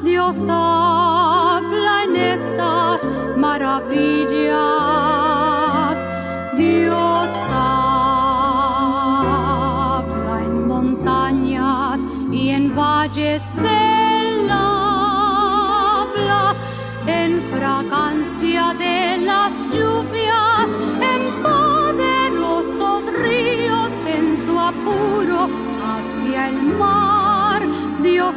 Dios 0.03 0.38
habla 0.50 1.94
en 2.06 2.16
estas 2.16 3.00
maravillas. 3.38 4.70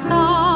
到 0.09 0.54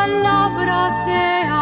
palabras 0.00 1.04
de 1.04 1.48
amor. 1.48 1.59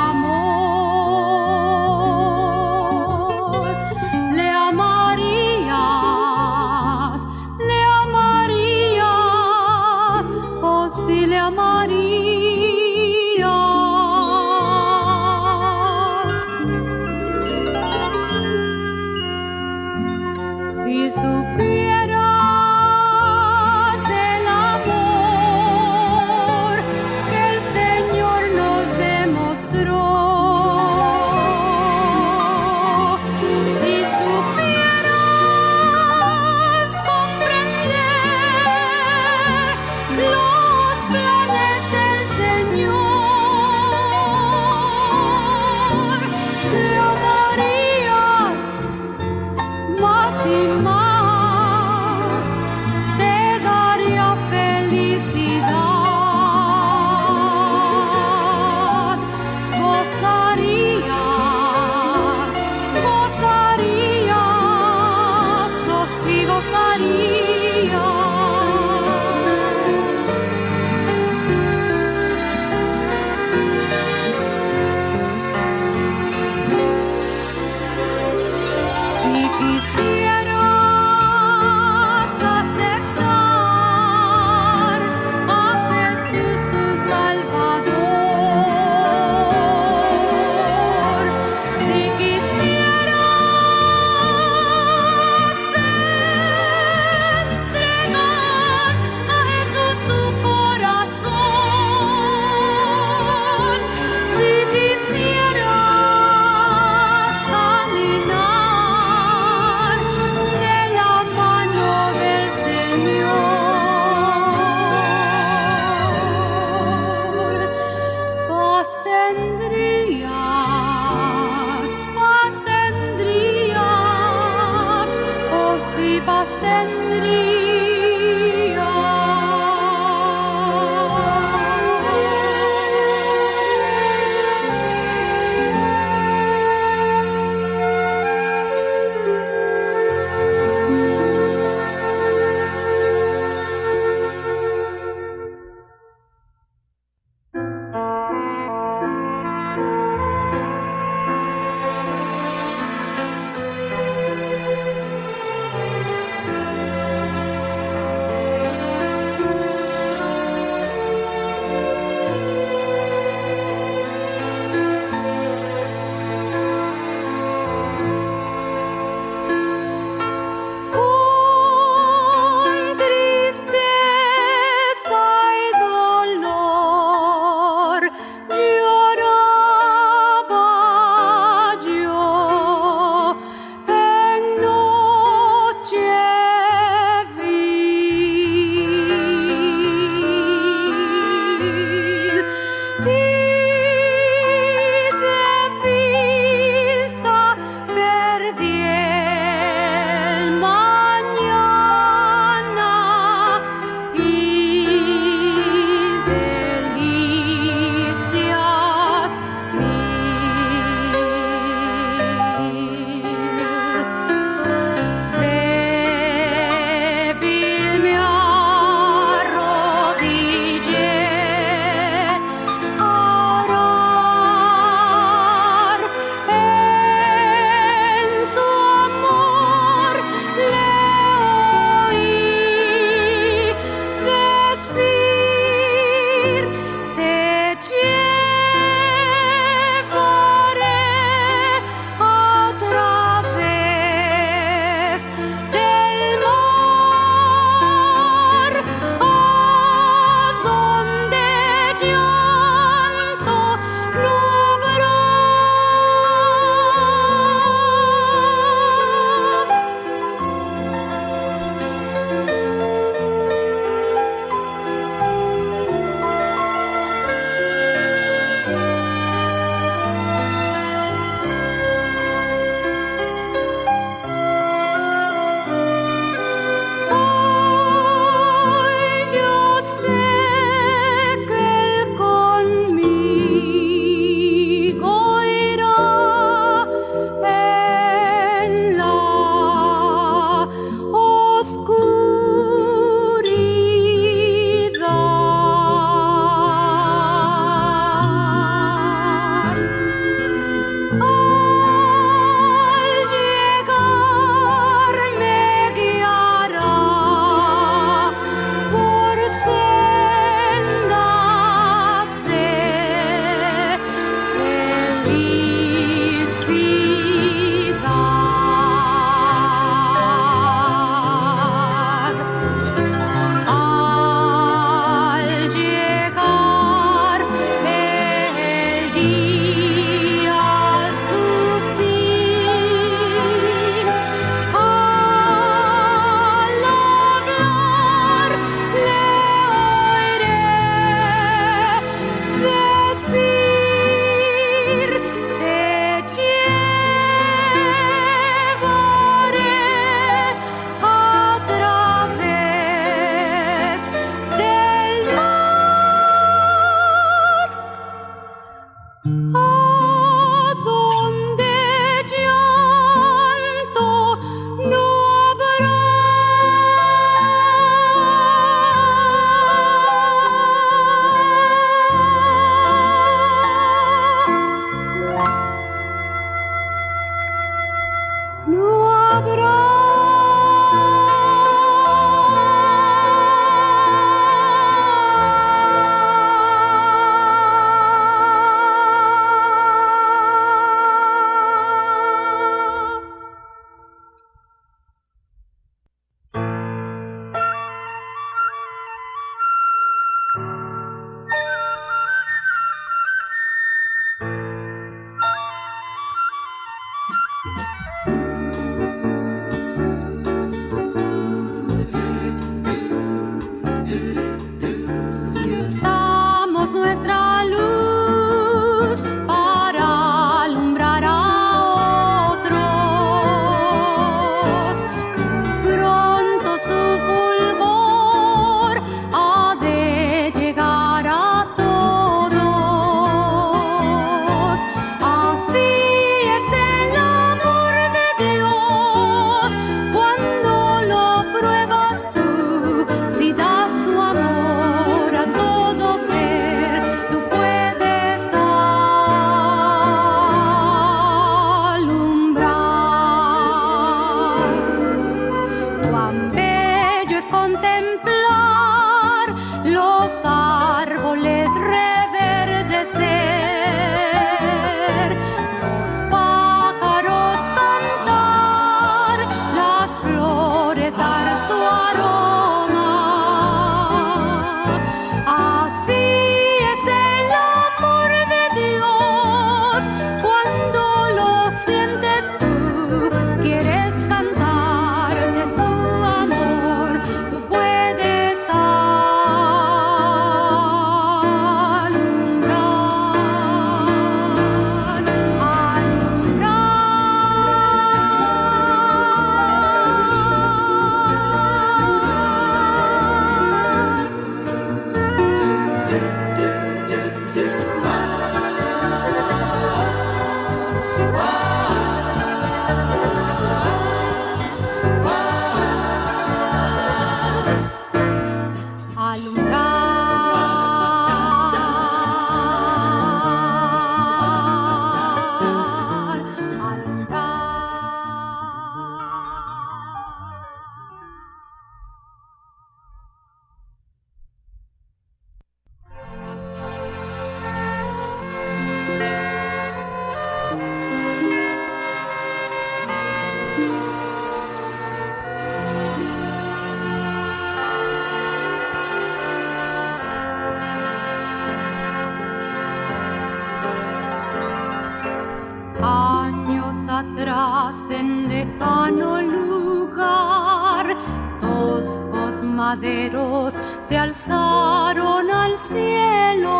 toscos 561.98 562.62
maderos 562.62 563.74
se 564.08 564.16
alzaron 564.16 565.50
al 565.50 565.76
cielo. 565.90 566.76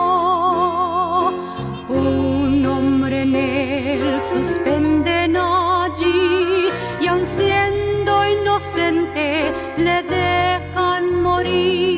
Un 1.89 2.65
hombre 2.67 3.23
en 3.23 3.35
él 3.35 4.21
suspenden 4.21 5.37
allí 5.37 6.69
y 7.01 7.07
aun 7.09 7.27
siendo 7.27 8.13
inocente 8.29 9.53
le 9.77 10.03
dejan 10.05 11.23
morir. 11.23 11.98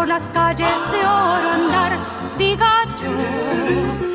por 0.00 0.08
las 0.08 0.22
calles 0.32 0.66
de 0.92 0.98
oro 1.00 1.50
andar, 1.50 1.92
diga 2.38 2.86
yo. 3.02 4.09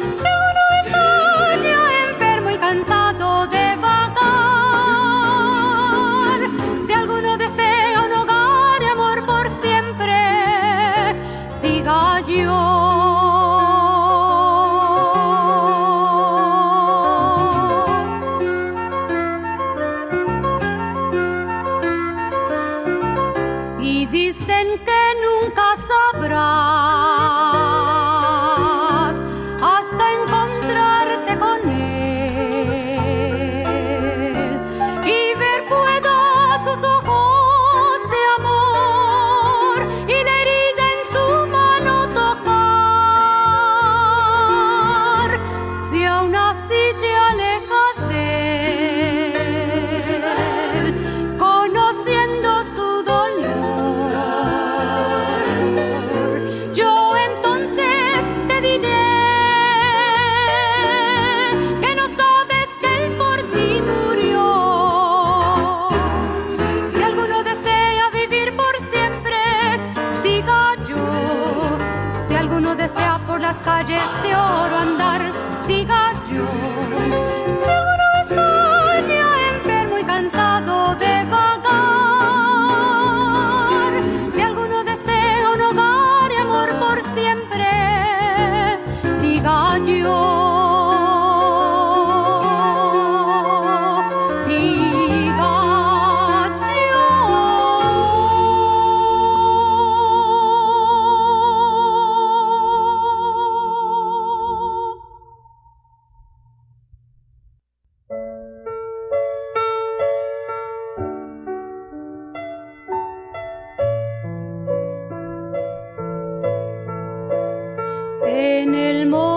en 118.36 118.76
el 118.76 119.06
monte. 119.08 119.35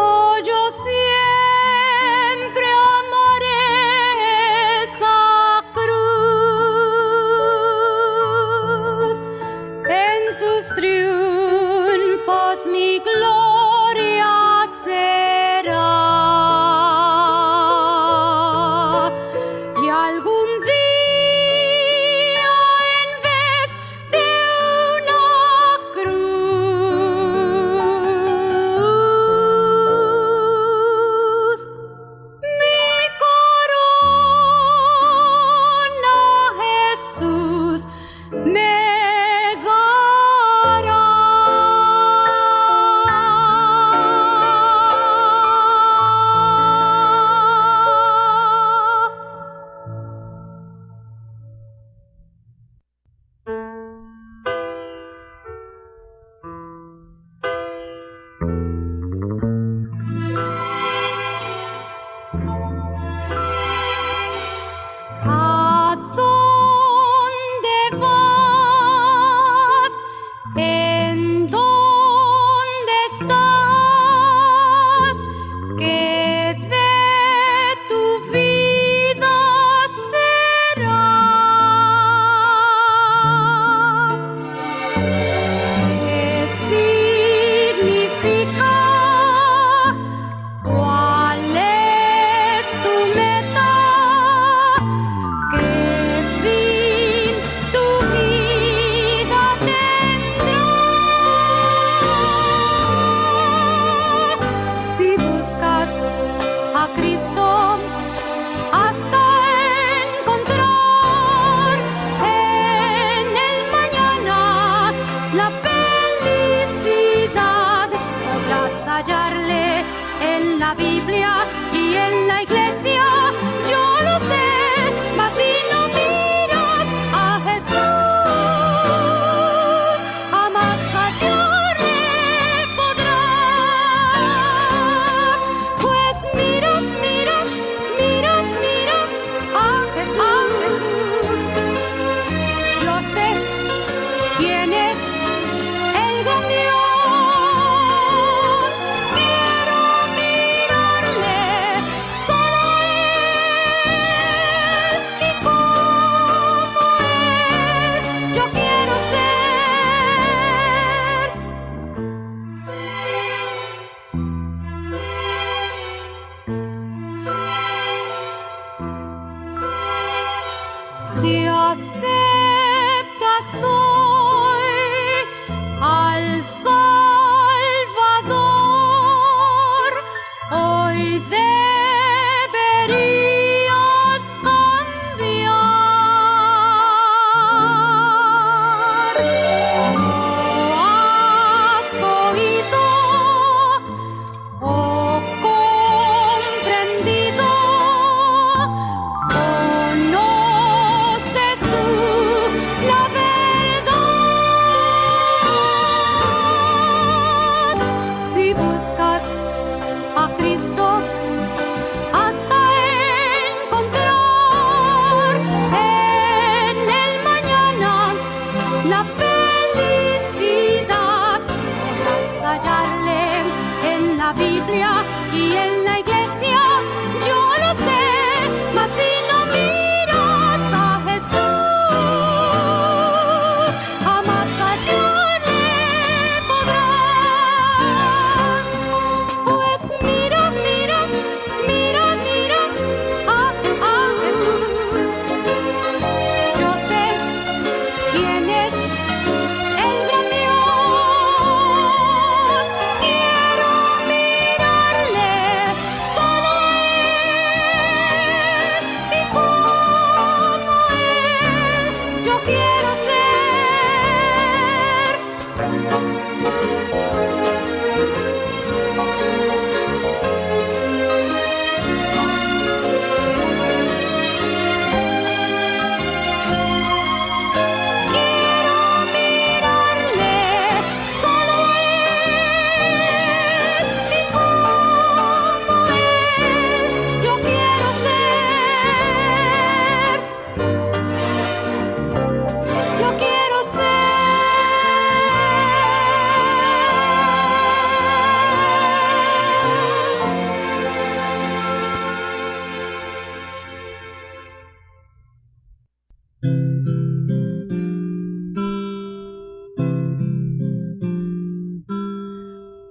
Eu 0.00 0.66
oscilar. 0.66 0.99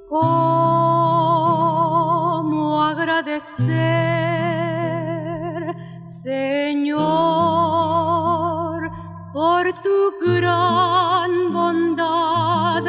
¿Cómo 0.10 0.26
agradecer, 2.84 3.70
Señor, 6.06 7.00
por 9.32 9.72
tu 9.84 10.14
gran 10.20 11.54
bondad 11.54 12.86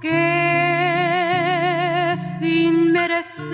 que 0.00 0.14
sin 2.16 2.92
merecer 2.92 3.44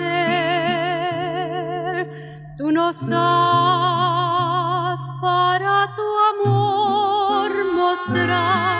tú 2.57 2.71
nos 2.71 3.05
das 3.09 5.01
para 5.19 5.93
tu 5.97 6.07
amor 6.45 7.51
mostrar? 7.75 8.70